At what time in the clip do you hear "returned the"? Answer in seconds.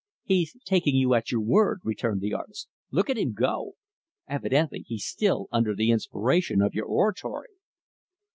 1.83-2.33